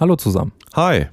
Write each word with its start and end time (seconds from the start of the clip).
Hallo 0.00 0.14
zusammen. 0.14 0.52
Hi. 0.76 1.06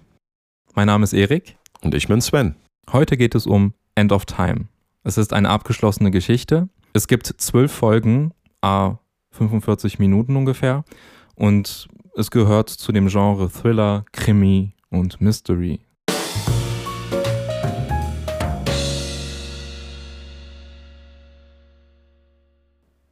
Mein 0.75 0.85
Name 0.85 1.05
ist 1.05 1.13
Erik. 1.13 1.57
Und 1.81 1.95
ich 1.95 2.07
bin 2.07 2.21
Sven. 2.21 2.53
Heute 2.91 3.17
geht 3.17 3.33
es 3.33 3.47
um 3.47 3.73
End 3.95 4.11
of 4.11 4.27
Time. 4.27 4.67
Es 5.03 5.17
ist 5.17 5.33
eine 5.33 5.49
abgeschlossene 5.49 6.11
Geschichte. 6.11 6.69
Es 6.93 7.07
gibt 7.07 7.25
zwölf 7.25 7.71
Folgen, 7.71 8.31
a 8.61 8.99
45 9.31 9.97
Minuten 9.97 10.35
ungefähr. 10.35 10.85
Und 11.33 11.87
es 12.15 12.29
gehört 12.29 12.69
zu 12.69 12.91
dem 12.91 13.07
Genre 13.07 13.49
Thriller, 13.49 14.05
Krimi 14.11 14.73
und 14.91 15.19
Mystery. 15.19 15.79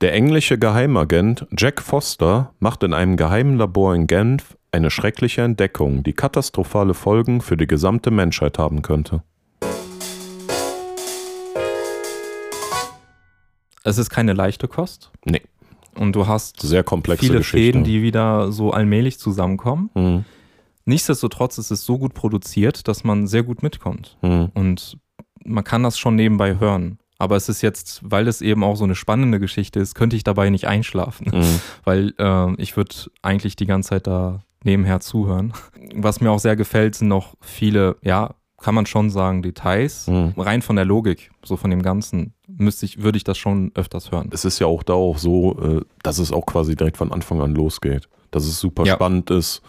Der 0.01 0.13
englische 0.13 0.59
Geheimagent 0.59 1.47
Jack 1.57 1.81
Foster 1.81 2.53
macht 2.59 2.83
in 2.83 2.93
einem 2.93 3.17
geheimen 3.17 3.57
Labor 3.57 3.95
in 3.95 4.05
Genf 4.05 4.55
eine 4.73 4.89
schreckliche 4.89 5.43
Entdeckung, 5.43 6.03
die 6.03 6.13
katastrophale 6.13 6.93
Folgen 6.93 7.41
für 7.41 7.55
die 7.55 7.67
gesamte 7.67 8.09
Menschheit 8.11 8.57
haben 8.57 8.81
könnte. 8.81 9.23
Es 13.83 13.97
ist 13.97 14.09
keine 14.09 14.33
leichte 14.33 14.67
Kost. 14.67 15.11
Nee. 15.25 15.41
Und 15.95 16.15
du 16.15 16.25
hast 16.25 16.61
Sehr 16.61 16.83
komplexe 16.83 17.25
viele 17.25 17.37
Geschichte. 17.39 17.57
Fäden, 17.57 17.83
die 17.83 18.01
wieder 18.01 18.51
so 18.51 18.71
allmählich 18.71 19.19
zusammenkommen. 19.19 19.91
Mhm. 19.93 20.25
Nichtsdestotrotz 20.85 21.59
ist 21.59 21.69
es 21.69 21.85
so 21.85 21.99
gut 21.99 22.13
produziert, 22.13 22.87
dass 22.87 23.03
man 23.03 23.27
sehr 23.27 23.43
gut 23.43 23.61
mitkommt. 23.61 24.17
Mhm. 24.21 24.49
Und 24.55 24.97
man 25.45 25.63
kann 25.63 25.83
das 25.83 25.99
schon 25.99 26.15
nebenbei 26.15 26.59
hören. 26.59 26.97
Aber 27.19 27.35
es 27.35 27.47
ist 27.47 27.61
jetzt, 27.61 28.01
weil 28.03 28.27
es 28.27 28.41
eben 28.41 28.63
auch 28.63 28.75
so 28.75 28.85
eine 28.85 28.95
spannende 28.95 29.39
Geschichte 29.39 29.79
ist, 29.79 29.93
könnte 29.93 30.15
ich 30.15 30.23
dabei 30.23 30.49
nicht 30.49 30.65
einschlafen. 30.65 31.27
Mhm. 31.31 31.59
Weil 31.83 32.13
äh, 32.17 32.53
ich 32.61 32.75
würde 32.75 32.95
eigentlich 33.21 33.55
die 33.55 33.67
ganze 33.67 33.89
Zeit 33.89 34.07
da 34.07 34.43
nebenher 34.65 34.99
zuhören. 34.99 35.53
Was 35.95 36.21
mir 36.21 36.31
auch 36.31 36.39
sehr 36.39 36.55
gefällt, 36.55 36.95
sind 36.95 37.07
noch 37.07 37.35
viele, 37.41 37.97
ja, 38.01 38.35
kann 38.61 38.75
man 38.75 38.85
schon 38.85 39.09
sagen, 39.09 39.41
Details. 39.41 40.07
Mhm. 40.07 40.33
Rein 40.37 40.61
von 40.61 40.75
der 40.77 40.85
Logik, 40.85 41.31
so 41.43 41.57
von 41.57 41.69
dem 41.69 41.81
Ganzen, 41.81 42.33
müsste 42.47 42.85
ich, 42.85 43.01
würde 43.03 43.17
ich 43.17 43.23
das 43.25 43.37
schon 43.37 43.71
öfters 43.75 44.11
hören. 44.11 44.29
Es 44.31 44.45
ist 44.45 44.59
ja 44.59 44.67
auch 44.67 44.83
da 44.83 44.93
auch 44.93 45.17
so, 45.17 45.59
äh, 45.59 45.81
dass 46.03 46.17
es 46.17 46.31
auch 46.31 46.45
quasi 46.45 46.75
direkt 46.75 46.97
von 46.97 47.11
Anfang 47.11 47.41
an 47.41 47.53
losgeht. 47.55 48.07
Dass 48.31 48.45
es 48.45 48.59
super 48.59 48.85
Ja. 48.85 48.95
spannend 48.95 49.29
ist, 49.31 49.61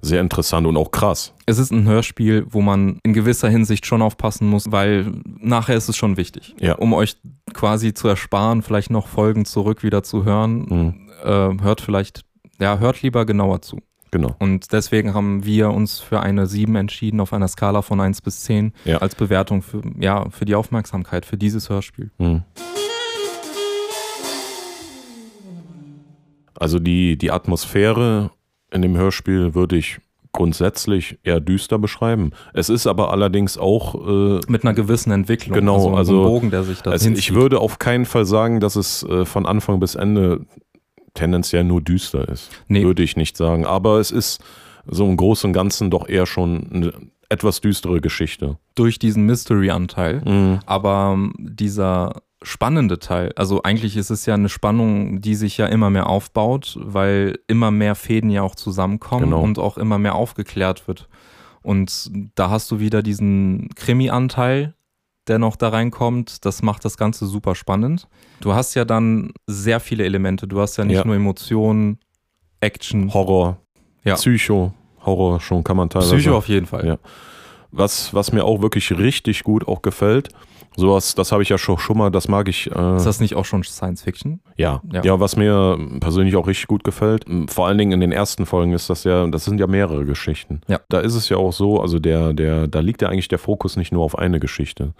sehr 0.00 0.20
interessant 0.20 0.66
und 0.66 0.76
auch 0.76 0.92
krass. 0.92 1.34
Es 1.46 1.58
ist 1.58 1.72
ein 1.72 1.84
Hörspiel, 1.88 2.46
wo 2.48 2.60
man 2.62 3.00
in 3.02 3.14
gewisser 3.14 3.48
Hinsicht 3.48 3.84
schon 3.86 4.00
aufpassen 4.02 4.46
muss, 4.48 4.70
weil 4.70 5.10
nachher 5.40 5.76
ist 5.76 5.88
es 5.88 5.96
schon 5.96 6.16
wichtig. 6.16 6.54
Ja. 6.60 6.74
Um 6.76 6.92
euch 6.92 7.16
quasi 7.52 7.94
zu 7.94 8.06
ersparen, 8.06 8.62
vielleicht 8.62 8.90
noch 8.90 9.08
Folgen 9.08 9.44
zurück 9.44 9.82
wieder 9.82 10.02
zu 10.04 10.24
hören, 10.24 10.58
Mhm. 10.68 11.10
äh, 11.24 11.62
hört 11.62 11.80
vielleicht, 11.80 12.24
ja, 12.60 12.78
hört 12.78 13.02
lieber 13.02 13.26
genauer 13.26 13.62
zu. 13.62 13.78
Genau. 14.10 14.34
Und 14.38 14.72
deswegen 14.72 15.14
haben 15.14 15.44
wir 15.44 15.70
uns 15.70 15.98
für 16.00 16.20
eine 16.20 16.46
7 16.46 16.74
entschieden 16.76 17.20
auf 17.20 17.32
einer 17.32 17.48
Skala 17.48 17.82
von 17.82 18.00
1 18.00 18.22
bis 18.22 18.42
10 18.42 18.72
Ja. 18.84 18.98
als 18.98 19.14
Bewertung 19.14 19.62
für, 19.62 19.82
ja, 19.98 20.28
für 20.30 20.44
die 20.44 20.54
Aufmerksamkeit, 20.54 21.26
für 21.26 21.36
dieses 21.36 21.68
Hörspiel. 21.68 22.10
Mhm. 22.18 22.42
Also 26.58 26.78
die, 26.78 27.18
die 27.18 27.30
Atmosphäre 27.30 28.30
in 28.72 28.82
dem 28.82 28.96
Hörspiel 28.96 29.54
würde 29.54 29.76
ich 29.76 29.98
grundsätzlich 30.32 31.18
eher 31.22 31.40
düster 31.40 31.78
beschreiben. 31.78 32.32
Es 32.52 32.68
ist 32.68 32.86
aber 32.86 33.10
allerdings 33.10 33.56
auch, 33.56 33.94
äh, 33.94 34.40
Mit 34.48 34.64
einer 34.64 34.74
gewissen 34.74 35.10
Entwicklung. 35.10 35.54
Genau, 35.54 35.78
so 35.78 35.88
ein 35.88 35.94
also- 35.94 36.24
Bogen, 36.24 36.50
der 36.50 36.62
sich 36.62 36.82
da 36.82 36.90
also 36.90 37.08
ich 37.10 37.34
würde 37.34 37.58
auf 37.58 37.78
keinen 37.78 38.04
Fall 38.04 38.26
sagen, 38.26 38.60
dass 38.60 38.76
es 38.76 39.02
äh, 39.04 39.24
von 39.24 39.46
Anfang 39.46 39.80
bis 39.80 39.94
Ende 39.94 40.44
tendenziell 41.16 41.64
nur 41.64 41.80
düster 41.82 42.28
ist. 42.28 42.50
Nee. 42.68 42.84
Würde 42.84 43.02
ich 43.02 43.16
nicht 43.16 43.36
sagen. 43.36 43.66
Aber 43.66 43.98
es 43.98 44.10
ist 44.12 44.40
so 44.86 45.08
im 45.08 45.16
Großen 45.16 45.48
und 45.48 45.52
Ganzen 45.52 45.90
doch 45.90 46.08
eher 46.08 46.26
schon 46.26 46.68
eine 46.72 46.92
etwas 47.28 47.60
düstere 47.60 48.00
Geschichte. 48.00 48.56
durch 48.76 49.00
diesen 49.00 49.24
Mystery-Anteil. 49.26 50.22
Mhm. 50.24 50.60
Aber 50.66 51.10
ähm, 51.14 51.32
dieser 51.38 52.22
spannende 52.42 53.00
Teil, 53.00 53.32
also 53.34 53.62
eigentlich 53.64 53.96
ist 53.96 54.10
es 54.10 54.26
ja 54.26 54.34
eine 54.34 54.48
Spannung, 54.48 55.20
die 55.20 55.34
sich 55.34 55.56
ja 55.58 55.66
immer 55.66 55.90
mehr 55.90 56.06
aufbaut, 56.08 56.78
weil 56.80 57.38
immer 57.48 57.72
mehr 57.72 57.96
Fäden 57.96 58.30
ja 58.30 58.42
auch 58.42 58.54
zusammenkommen 58.54 59.24
Genau. 59.24 59.40
und 59.42 59.58
auch 59.58 59.76
immer 59.78 59.98
mehr 59.98 60.14
aufgeklärt 60.14 60.86
wird. 60.86 61.08
Und 61.62 62.12
da 62.36 62.50
hast 62.50 62.70
du 62.70 62.78
wieder 62.78 63.02
diesen 63.02 63.70
Krimi-Anteil, 63.74 64.74
der 65.28 65.38
noch 65.38 65.56
da 65.56 65.68
reinkommt. 65.70 66.44
Das 66.44 66.62
macht 66.62 66.84
das 66.84 66.96
Ganze 66.96 67.26
super 67.26 67.54
spannend. 67.54 68.08
Du 68.40 68.54
hast 68.54 68.74
ja 68.74 68.84
dann 68.84 69.32
sehr 69.46 69.80
viele 69.80 70.04
Elemente. 70.04 70.46
Du 70.46 70.60
hast 70.60 70.76
ja 70.76 70.84
nicht 70.84 70.96
Ja. 70.96 71.04
nur 71.04 71.16
Emotionen, 71.16 71.98
Action, 72.60 73.12
Horror, 73.12 73.58
Ja. 74.04 74.14
Psycho, 74.14 74.72
Horror 75.04 75.40
schon 75.40 75.62
kann 75.64 75.76
man 75.76 75.88
teilweise. 75.90 76.16
Psycho 76.16 76.36
auf 76.36 76.48
jeden 76.48 76.66
Fall. 76.66 76.86
Ja. 76.86 76.98
Was, 77.76 78.14
was 78.14 78.32
mir 78.32 78.44
auch 78.44 78.62
wirklich 78.62 78.90
richtig 78.96 79.44
gut 79.44 79.68
auch 79.68 79.82
gefällt, 79.82 80.30
sowas, 80.76 81.14
das 81.14 81.32
habe 81.32 81.42
ich 81.42 81.48
ja 81.48 81.58
schon, 81.58 81.78
schon 81.78 81.98
mal, 81.98 82.10
das 82.10 82.28
mag 82.28 82.48
ich. 82.48 82.70
Äh, 82.74 82.96
Ist 82.96 83.06
das 83.06 83.20
nicht 83.20 83.34
auch 83.34 83.44
schon 83.44 83.62
Science 83.64 84.02
Fiction? 84.02 84.40
ja. 84.56 84.80
Ja. 84.92 85.02
ja, 85.02 85.20
was 85.20 85.36
mir 85.36 85.78
persönlich 86.00 86.36
auch 86.36 86.46
richtig 86.46 86.66
gut 86.66 86.84
gefällt, 86.84 87.24
vor 87.48 87.66
allen 87.66 87.78
Dingen 87.78 87.92
in 87.92 88.00
den 88.00 88.12
ersten 88.12 88.46
Folgen 88.46 88.72
ist 88.72 88.88
das 88.90 89.04
ja, 89.04 89.26
das 89.26 89.44
sind 89.44 89.58
ja 89.60 89.66
mehrere 89.66 90.04
Geschichten. 90.04 90.60
Ja. 90.68 90.80
Da 90.88 91.00
ist 91.00 91.14
es 91.14 91.28
ja 91.28 91.36
auch 91.36 91.52
so, 91.52 91.80
also 91.80 91.98
der, 91.98 92.32
der, 92.32 92.66
da 92.66 92.80
liegt 92.80 93.02
ja 93.02 93.08
eigentlich 93.08 93.28
der 93.28 93.38
Fokus 93.38 93.76
nicht 93.76 93.92
nur 93.92 94.02
auf 94.04 94.18
eine 94.18 94.40
Geschichte. 94.40 94.92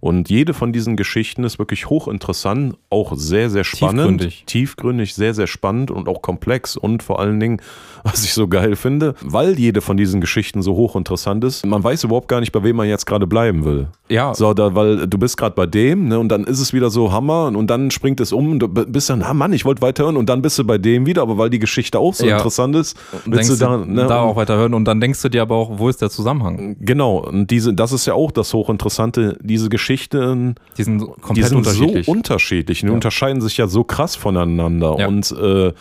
Und 0.00 0.30
jede 0.30 0.54
von 0.54 0.72
diesen 0.72 0.96
Geschichten 0.96 1.44
ist 1.44 1.58
wirklich 1.58 1.90
hochinteressant, 1.90 2.76
auch 2.88 3.12
sehr, 3.16 3.50
sehr 3.50 3.64
spannend. 3.64 3.96
Tiefgründig. 4.20 4.42
Tiefgründig, 4.46 5.14
sehr, 5.14 5.34
sehr 5.34 5.46
spannend 5.46 5.90
und 5.90 6.08
auch 6.08 6.22
komplex 6.22 6.76
und 6.76 7.02
vor 7.02 7.20
allen 7.20 7.38
Dingen, 7.38 7.60
was 8.04 8.24
ich 8.24 8.32
so 8.32 8.48
geil 8.48 8.76
finde, 8.76 9.14
weil 9.22 9.58
jede 9.58 9.80
von 9.80 9.96
diesen 9.96 10.20
Geschichten 10.20 10.62
so 10.62 10.74
hochinteressant 10.74 11.44
ist, 11.44 11.66
man 11.66 11.84
weiß 11.84 12.04
überhaupt 12.04 12.28
gar 12.28 12.40
nicht, 12.40 12.50
bei 12.52 12.62
wem 12.64 12.76
man 12.76 12.88
jetzt 12.88 13.04
gerade 13.06 13.26
bleiben 13.26 13.64
will. 13.64 13.88
Ja, 14.08 14.34
So, 14.34 14.54
da, 14.54 14.74
weil 14.74 15.06
du 15.06 15.18
bist 15.18 15.36
gerade 15.36 15.54
bei 15.54 15.66
dem, 15.66 16.08
ne, 16.08 16.18
und 16.18 16.28
dann 16.30 16.44
ist 16.44 16.60
es 16.60 16.72
wieder 16.72 16.90
so 16.90 17.12
Hammer 17.12 17.52
und 17.54 17.68
dann 17.68 17.90
springt 17.90 18.20
es 18.20 18.32
um 18.32 18.52
und 18.52 18.58
du 18.60 18.68
bist 18.68 19.10
dann, 19.10 19.22
ah 19.22 19.34
Mann, 19.34 19.52
ich 19.52 19.64
wollte 19.64 19.82
weiterhören 19.82 20.16
und 20.16 20.28
dann 20.28 20.42
bist 20.42 20.58
du 20.58 20.64
bei 20.64 20.78
dem 20.78 21.06
wieder, 21.06 21.22
aber 21.22 21.38
weil 21.38 21.50
die 21.50 21.58
Geschichte 21.58 21.98
auch 21.98 22.14
so 22.14 22.26
Ja. 22.26 22.38
interessant 22.38 22.74
ist, 22.74 22.96
willst 23.26 23.50
du 23.50 23.56
da, 23.56 23.76
ne, 23.76 24.06
da 24.06 24.22
auch 24.22 24.36
weiterhören 24.36 24.74
und 24.74 24.86
dann 24.86 25.00
denkst 25.00 25.20
du 25.22 25.28
dir 25.28 25.42
aber 25.42 25.56
auch, 25.56 25.78
wo 25.78 25.88
ist 25.88 26.00
der 26.00 26.10
Zusammenhang? 26.10 26.76
Genau, 26.80 27.18
und 27.18 27.50
diese, 27.50 27.74
das 27.74 27.92
ist 27.92 28.06
ja 28.06 28.14
auch 28.14 28.30
das 28.32 28.52
Hochinteressante, 28.54 29.36
diese 29.42 29.68
Geschichten, 29.94 30.54
Die 30.78 30.82
sind 30.84 31.00
die 31.00 31.06
komplett 31.20 31.46
sind 31.48 31.58
unterschiedlich. 31.58 32.06
so 32.06 32.12
unterschiedlich, 32.12 32.80
die 32.80 32.86
Ja. 32.86 32.92
unterscheiden 32.92 33.40
sich 33.42 33.56
ja 33.56 33.66
so 33.66 33.84
krass 33.84 34.16
voneinander 34.16 34.96
Ja. 34.98 35.06
und 35.08 35.30
äh, 35.32 35.72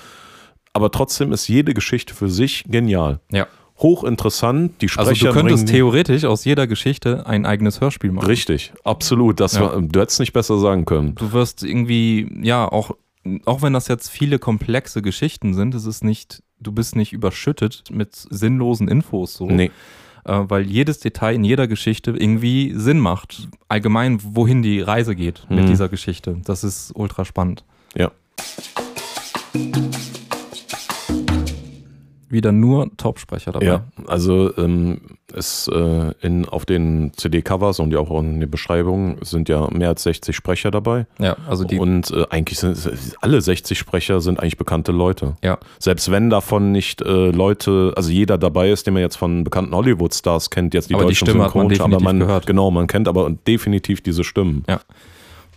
aber 0.74 0.92
trotzdem 0.92 1.32
ist 1.32 1.48
jede 1.48 1.74
Geschichte 1.74 2.14
für 2.14 2.30
sich 2.30 2.64
genial. 2.68 3.20
ja. 3.32 3.48
Hochinteressant, 3.82 4.82
die 4.82 4.90
Sprecher 4.90 5.08
Also 5.10 5.26
du 5.28 5.32
könntest 5.34 5.66
bringen- 5.66 5.74
theoretisch 5.78 6.26
aus 6.26 6.44
jeder 6.44 6.68
Geschichte 6.68 7.26
ein 7.26 7.46
eigenes 7.46 7.80
Hörspiel 7.80 8.12
machen. 8.12 8.26
Richtig, 8.28 8.74
absolut. 8.84 9.40
Das 9.40 9.54
Ja. 9.54 9.62
war, 9.62 9.82
du 9.82 10.00
hättest 10.02 10.20
nicht 10.20 10.34
besser 10.34 10.60
sagen 10.60 10.84
können. 10.84 11.16
Du 11.16 11.32
wirst 11.32 11.64
irgendwie, 11.64 12.30
ja, 12.42 12.70
auch, 12.70 12.92
auch 13.46 13.62
wenn 13.62 13.72
das 13.72 13.88
jetzt 13.88 14.10
viele 14.10 14.38
komplexe 14.38 15.02
Geschichten 15.02 15.54
sind, 15.54 15.74
es 15.76 15.86
ist 15.86 16.04
nicht, 16.04 16.44
du 16.60 16.74
bist 16.74 16.98
nicht 16.98 17.14
überschüttet 17.14 17.84
mit 17.90 18.16
sinnlosen 18.16 18.90
Infos 18.90 19.34
so. 19.36 19.46
Nee. 19.46 19.72
Äh, 20.26 20.40
weil 20.48 20.64
jedes 20.64 21.00
Detail 21.00 21.36
in 21.36 21.44
jeder 21.44 21.68
Geschichte 21.68 22.12
irgendwie 22.12 22.74
Sinn 22.76 23.00
macht. 23.00 23.48
Allgemein, 23.68 24.20
wohin 24.24 24.62
die 24.62 24.82
Reise 24.82 25.16
geht 25.16 25.46
mit 25.50 25.64
Mhm. 25.66 25.68
dieser 25.68 25.90
Geschichte. 25.90 26.38
Das 26.46 26.64
ist 26.64 26.92
ultra 26.96 27.26
spannend. 27.26 27.64
Ja. 27.96 28.12
Wieder 32.30 32.52
nur 32.52 32.96
Top-Sprecher 32.98 33.52
dabei. 33.52 33.66
Ja, 33.66 33.84
also 34.06 34.56
ähm, 34.58 35.02
es 35.34 35.68
äh, 35.68 36.14
in, 36.22 36.48
auf 36.48 36.66
den 36.66 37.12
CD-Covers 37.16 37.80
und 37.80 37.92
ja 37.92 38.00
auch 38.00 38.20
in 38.20 38.40
den 38.40 38.50
Beschreibungen 38.50 39.18
sind 39.22 39.50
ja 39.50 39.68
mehr 39.72 39.90
als 39.90 40.04
60 40.04 40.36
Sprecher 40.36 40.70
dabei. 40.70 41.08
Ja, 41.20 41.38
also 41.48 41.64
die, 41.64 41.80
und 41.80 42.12
äh, 42.12 42.26
eigentlich 42.30 42.60
sind 42.60 42.78
alle 43.22 43.42
60 43.42 43.78
Sprecher 43.78 44.22
sind 44.22 44.40
eigentlich 44.40 44.58
bekannte 44.58 44.92
Leute. 44.92 45.38
ja, 45.44 45.58
Selbst 45.80 46.12
wenn 46.12 46.30
davon 46.30 46.72
nicht 46.72 47.02
äh, 47.02 47.32
Leute, 47.32 47.94
also 47.96 48.12
jeder 48.12 48.38
dabei 48.38 48.70
ist, 48.70 48.86
den 48.86 48.94
man 48.94 49.02
jetzt 49.02 49.18
von 49.18 49.44
bekannten 49.44 49.74
Hollywood-Stars 49.76 50.52
kennt, 50.52 50.74
jetzt 50.74 50.90
die 50.90 50.94
Aber 50.96 51.04
die 51.04 51.10
deutschen 51.10 51.28
Stimme 51.28 51.46
hat 51.46 51.56
man 51.56 51.80
aber 51.80 52.00
man 52.00 52.20
gehört. 52.20 52.46
genau, 52.46 52.70
man 52.70 52.88
kennt 52.88 53.08
aber 53.08 53.30
definitiv 53.48 54.02
diese 54.02 54.24
Stimmen. 54.24 54.64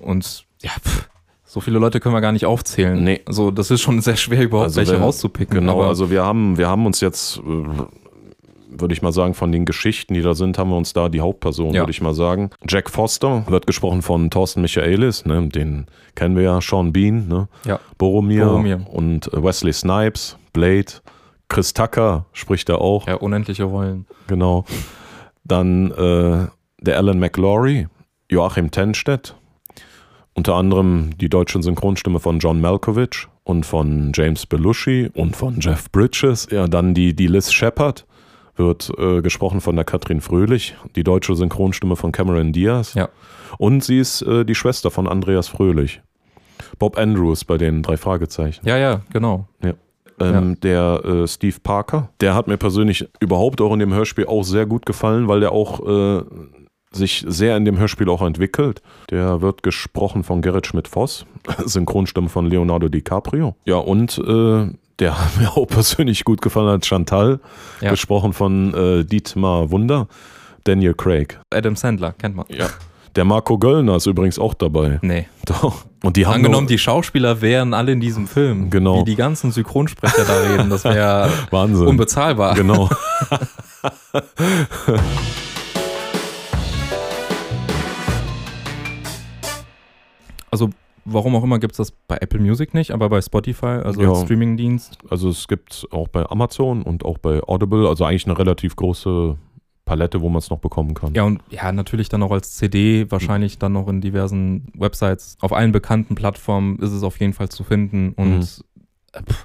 Und 0.00 0.44
ja, 0.62 0.70
pff, 0.70 1.08
so 1.52 1.60
viele 1.60 1.78
Leute 1.78 2.00
können 2.00 2.14
wir 2.14 2.22
gar 2.22 2.32
nicht 2.32 2.46
aufzählen. 2.46 3.04
Nee. 3.04 3.20
Also 3.26 3.50
das 3.50 3.70
ist 3.70 3.82
schon 3.82 4.00
sehr 4.00 4.16
schwer, 4.16 4.42
überhaupt 4.42 4.68
Also 4.68 4.76
welche 4.78 4.94
wenn- 4.94 5.02
rauszupicken. 5.02 5.54
Genau, 5.60 5.82
also 5.82 6.10
wir 6.10 6.24
haben, 6.24 6.56
wir 6.56 6.66
haben 6.68 6.86
uns 6.86 7.00
jetzt, 7.02 7.38
äh, 7.40 7.42
würde 8.80 8.94
ich 8.94 9.02
mal 9.02 9.12
sagen, 9.12 9.34
von 9.34 9.52
den 9.52 9.66
Geschichten, 9.66 10.14
die 10.14 10.22
da 10.22 10.34
sind, 10.34 10.56
haben 10.56 10.70
wir 10.70 10.78
uns 10.78 10.94
da 10.94 11.10
die 11.10 11.20
Hauptperson, 11.20 11.74
Ja. 11.74 11.82
würde 11.82 11.90
ich 11.90 12.00
mal 12.00 12.14
sagen. 12.14 12.48
Jack 12.66 12.88
Foster 12.88 13.44
wird 13.48 13.66
gesprochen 13.66 14.00
von 14.00 14.30
Thorsten 14.30 14.62
Michaelis, 14.62 15.26
ne, 15.26 15.46
den 15.48 15.84
kennen 16.14 16.36
wir 16.36 16.42
ja, 16.42 16.60
Sean 16.62 16.90
Bean, 16.90 17.28
ne, 17.28 17.48
ja, 17.66 17.78
Boromir, 17.98 18.46
Boromir. 18.46 18.86
und 18.90 19.30
äh, 19.34 19.42
Wesley 19.44 19.74
Snipes, 19.74 20.38
Blade, 20.54 20.86
Chris 21.50 21.74
Tucker 21.74 22.24
spricht 22.32 22.70
er 22.70 22.80
auch, 22.80 23.06
ja, 23.06 23.16
unendliche 23.16 23.64
Rollen. 23.64 24.06
genau. 24.26 24.64
Dann 25.44 25.90
äh, 25.90 26.46
der 26.80 26.96
Alan 26.96 27.18
McLaury, 27.18 27.88
Joachim 28.30 28.70
Tenstedt, 28.70 29.34
unter 30.34 30.54
anderem 30.54 31.10
die 31.18 31.28
deutsche 31.28 31.62
Synchronstimme 31.62 32.20
von 32.20 32.38
John 32.38 32.60
Malkovich 32.60 33.28
und 33.44 33.66
von 33.66 34.12
James 34.14 34.46
Belushi 34.46 35.10
und 35.14 35.36
von 35.36 35.60
Jeff 35.60 35.90
Bridges. 35.90 36.48
Ja, 36.50 36.66
dann 36.68 36.94
die, 36.94 37.14
die 37.14 37.26
Liz 37.26 37.52
Shepard, 37.52 38.06
wird 38.56 38.92
äh, 38.98 39.22
gesprochen 39.22 39.60
von 39.60 39.76
der 39.76 39.84
Katrin 39.84 40.20
Fröhlich, 40.20 40.74
die 40.94 41.04
deutsche 41.04 41.34
Synchronstimme 41.34 41.96
von 41.96 42.12
Cameron 42.12 42.52
Diaz. 42.52 42.94
Ja. 42.94 43.08
Und 43.58 43.82
sie 43.82 43.98
ist 43.98 44.22
äh, 44.22 44.44
die 44.44 44.54
Schwester 44.54 44.90
von 44.90 45.08
Andreas 45.08 45.48
Fröhlich. 45.48 46.02
Bob 46.78 46.98
Andrews 46.98 47.44
bei 47.44 47.58
den 47.58 47.82
drei 47.82 47.96
Fragezeichen. 47.96 48.66
Ja, 48.66 48.76
ja, 48.76 49.02
genau. 49.12 49.48
Ähm, 50.20 50.60
Der 50.60 51.02
äh, 51.04 51.26
Steve 51.26 51.56
Parker, 51.62 52.10
der 52.20 52.34
hat 52.34 52.46
mir 52.46 52.56
persönlich 52.56 53.08
überhaupt 53.20 53.60
auch 53.60 53.72
in 53.72 53.80
dem 53.80 53.92
Hörspiel 53.92 54.26
auch 54.26 54.44
sehr 54.44 54.66
gut 54.66 54.86
gefallen, 54.86 55.26
weil 55.28 55.40
der 55.40 55.52
auch 55.52 55.80
äh, 55.80 56.22
sich 56.92 57.24
sehr 57.26 57.56
in 57.56 57.64
dem 57.64 57.78
Hörspiel 57.78 58.08
auch 58.08 58.22
entwickelt. 58.22 58.82
Der 59.10 59.40
wird 59.40 59.62
gesprochen 59.62 60.24
von 60.24 60.42
Gerrit 60.42 60.66
Schmidt-Voss, 60.66 61.26
Synchronstimme 61.64 62.28
von 62.28 62.46
Leonardo 62.46 62.88
DiCaprio. 62.88 63.54
Ja, 63.64 63.76
und 63.76 64.18
äh, 64.18 64.66
der 64.98 65.18
hat 65.18 65.36
mir 65.38 65.50
auch 65.56 65.66
persönlich 65.66 66.24
gut 66.24 66.42
gefallen 66.42 66.68
als 66.68 66.86
Chantal, 66.86 67.40
Ja. 67.80 67.90
gesprochen 67.90 68.32
von 68.32 68.74
äh, 68.74 69.04
Dietmar 69.04 69.70
Wunder, 69.70 70.06
Daniel 70.64 70.94
Craig. 70.94 71.40
Adam 71.52 71.76
Sandler, 71.76 72.12
kennt 72.12 72.36
man. 72.36 72.46
Ja. 72.48 72.68
Der 73.16 73.24
Marco 73.26 73.58
Göllner 73.58 73.96
ist 73.96 74.06
übrigens 74.06 74.38
auch 74.38 74.54
dabei. 74.54 74.98
Nee. 75.02 75.26
Doch. 75.44 75.84
Und 76.02 76.16
die 76.16 76.24
haben 76.26 76.36
Angenommen, 76.36 76.66
die 76.66 76.78
Schauspieler 76.78 77.40
wären 77.42 77.74
alle 77.74 77.92
in 77.92 78.00
diesem 78.00 78.26
Film. 78.26 78.70
Genau. 78.70 79.00
Wie 79.00 79.04
die 79.04 79.16
ganzen 79.16 79.52
Synchronsprecher 79.52 80.24
da 80.24 80.34
reden, 80.40 80.70
das 80.70 80.84
wäre 80.84 81.30
Wahnsinn. 81.50 81.86
unbezahlbar. 81.86 82.54
Genau. 82.54 82.88
Also, 90.52 90.70
warum 91.04 91.34
auch 91.34 91.42
immer 91.42 91.58
gibt 91.58 91.72
es 91.72 91.78
das 91.78 91.90
bei 91.90 92.16
Apple 92.20 92.38
Music 92.38 92.74
nicht, 92.74 92.92
aber 92.92 93.08
bei 93.08 93.20
Spotify, 93.20 93.66
also 93.82 94.00
Ja. 94.02 94.10
als 94.10 94.20
Streamingdienst. 94.22 94.98
Also 95.10 95.28
es 95.30 95.48
gibt 95.48 95.86
auch 95.90 96.06
bei 96.08 96.24
Amazon 96.30 96.82
und 96.82 97.04
auch 97.04 97.18
bei 97.18 97.42
Audible, 97.42 97.88
also 97.88 98.04
eigentlich 98.04 98.26
eine 98.26 98.38
relativ 98.38 98.76
große 98.76 99.36
Palette, 99.84 100.20
wo 100.20 100.28
man 100.28 100.38
es 100.38 100.48
noch 100.48 100.60
bekommen 100.60 100.94
kann. 100.94 101.12
Ja, 101.14 101.24
und 101.24 101.40
ja, 101.50 101.72
natürlich 101.72 102.08
dann 102.08 102.22
auch 102.22 102.30
als 102.30 102.54
CD, 102.54 103.10
wahrscheinlich 103.10 103.58
dann 103.58 103.72
noch 103.72 103.88
in 103.88 104.00
diversen 104.00 104.68
Websites. 104.76 105.36
Auf 105.40 105.52
allen 105.52 105.72
bekannten 105.72 106.14
Plattformen 106.14 106.78
ist 106.78 106.92
es 106.92 107.02
auf 107.02 107.18
jeden 107.18 107.32
Fall 107.32 107.48
zu 107.48 107.64
finden. 107.64 108.12
Und 108.12 108.62
äh, 109.12 109.22
pff, 109.24 109.44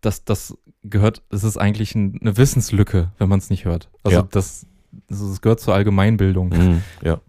das, 0.00 0.24
das 0.24 0.58
gehört, 0.82 1.22
es 1.30 1.44
ist 1.44 1.58
eigentlich 1.58 1.94
ein, 1.94 2.18
eine 2.20 2.36
Wissenslücke, 2.36 3.12
wenn 3.18 3.28
man 3.28 3.38
es 3.38 3.50
nicht 3.50 3.66
hört. 3.66 3.88
Also 4.02 4.16
Ja. 4.18 4.22
das, 4.30 4.66
das, 5.06 5.20
das 5.28 5.40
gehört 5.42 5.60
zur 5.60 5.74
Allgemeinbildung. 5.74 6.48
Mhm, 6.48 6.82
ja, 7.04 7.20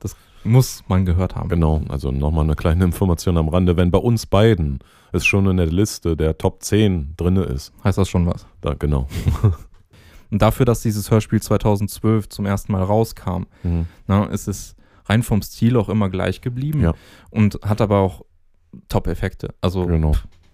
Muss 0.43 0.83
man 0.87 1.05
gehört 1.05 1.35
haben. 1.35 1.49
genau. 1.49 1.81
Also 1.89 2.11
nochmal 2.11 2.45
eine 2.45 2.55
kleine 2.55 2.83
Information 2.85 3.37
am 3.37 3.49
Rande. 3.49 3.75
Wenn 3.77 3.91
bei 3.91 3.97
uns 3.99 4.25
beiden 4.25 4.79
es 5.11 5.25
schon 5.25 5.47
in 5.47 5.57
der 5.57 5.65
Liste 5.67 6.15
der 6.15 6.37
Top 6.37 6.63
10 6.63 7.13
drinne 7.17 7.43
ist, 7.43 7.73
Heißt 7.83 7.97
das 7.97 8.09
schon 8.09 8.25
was? 8.25 8.45
da 8.61 8.73
genau. 8.73 9.07
Und 10.31 10.41
dafür, 10.41 10.65
dass 10.65 10.81
dieses 10.81 11.09
Hörspiel 11.09 11.41
2012 11.41 12.29
zum 12.29 12.45
ersten 12.45 12.71
Mal 12.71 12.83
rauskam, 12.83 13.43
Mhm. 13.63 13.87
ne, 14.07 14.25
ist 14.31 14.47
es 14.47 14.75
rein 15.05 15.23
vom 15.23 15.41
Stil 15.41 15.75
auch 15.75 15.89
immer 15.89 16.09
gleich 16.09 16.41
geblieben 16.41 16.81
Ja. 16.81 16.93
und 17.31 17.59
hat 17.63 17.81
aber 17.81 17.97
auch 17.99 18.23
Top-Effekte. 18.89 19.55
Also 19.61 19.87
Genau. 19.87 20.11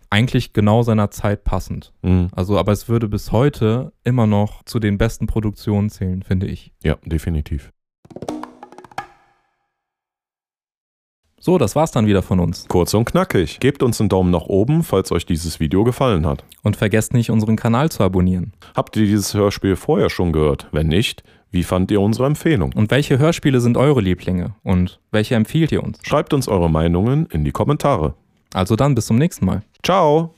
eigentlich 0.10 0.54
genau 0.54 0.82
seiner 0.84 1.12
Zeit 1.12 1.44
passend. 1.44 1.92
Mhm. 2.04 2.30
Also, 2.32 2.58
aber 2.58 2.72
es 2.72 2.88
würde 2.88 3.10
bis 3.10 3.34
heute 3.34 3.92
immer 4.06 4.28
noch 4.28 4.64
zu 4.64 4.80
den 4.80 4.98
besten 4.98 5.28
Produktionen 5.28 5.90
zählen, 5.90 6.24
finde 6.24 6.48
ich. 6.48 6.72
Ja, 6.84 6.96
definitiv. 7.06 7.72
So, 11.46 11.60
das 11.60 11.76
war's 11.76 11.92
dann 11.92 12.08
wieder 12.08 12.24
von 12.24 12.40
uns. 12.40 12.66
Kurz 12.70 12.96
und 12.96 13.06
knackig. 13.06 13.60
Gebt 13.60 13.84
uns 13.84 14.00
einen 14.00 14.10
Daumen 14.10 14.32
nach 14.32 14.48
oben, 14.48 14.82
falls 14.82 15.12
euch 15.12 15.28
dieses 15.28 15.60
Video 15.60 15.84
gefallen 15.84 16.26
hat. 16.26 16.44
Und 16.64 16.76
vergesst 16.76 17.14
nicht, 17.14 17.30
unseren 17.30 17.56
Kanal 17.56 17.92
zu 17.92 18.02
abonnieren. 18.02 18.54
Habt 18.76 18.98
ihr 18.98 19.06
dieses 19.06 19.36
Hörspiel 19.36 19.76
vorher 19.76 20.10
schon 20.10 20.32
gehört? 20.32 20.68
Wenn 20.72 20.88
nicht, 20.88 21.24
wie 21.52 21.62
fand 21.62 21.92
ihr 21.92 22.02
unsere 22.02 22.26
Empfehlung? 22.26 22.74
Und 22.74 22.90
welche 22.90 23.20
Hörspiele 23.20 23.62
sind 23.62 23.78
eure 23.78 24.02
Lieblinge? 24.02 24.56
Und 24.64 25.00
welche 25.12 25.36
empfiehlt 25.36 25.72
ihr 25.72 25.84
uns? 25.84 26.00
Schreibt 26.02 26.34
uns 26.34 26.48
eure 26.48 26.68
Meinungen 26.68 27.28
in 27.28 27.46
die 27.46 27.52
Kommentare. 27.52 28.16
Also 28.56 28.76
dann, 28.76 28.96
bis 28.96 29.06
zum 29.06 29.20
nächsten 29.20 29.46
Mal. 29.46 29.62
Ciao! 29.84 30.34